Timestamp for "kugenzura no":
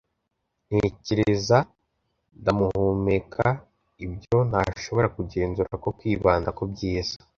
5.15-5.89